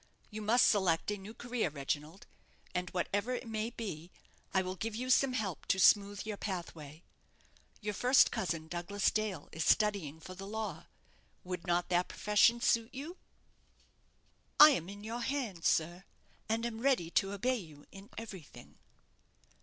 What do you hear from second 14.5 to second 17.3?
"I am in your hands, sir, and am ready